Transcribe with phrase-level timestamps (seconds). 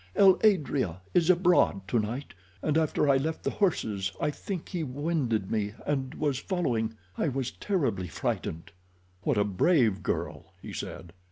[0.15, 5.51] "El adrea is abroad tonight, and after I left the horses I think he winded
[5.51, 8.71] me and was following—I was terribly frightened."
[9.21, 11.13] "What a brave girl," he said.